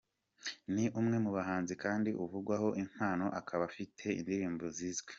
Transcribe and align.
Ni 0.73 0.85
umwe 0.99 1.17
mu 1.23 1.31
bahanzi 1.37 1.73
kandi 1.83 2.09
uvugwaho 2.23 2.67
impano 2.83 3.25
akaba 3.39 3.63
afite 3.69 4.05
indirimbo 4.19 4.65
zizwi. 4.77 5.09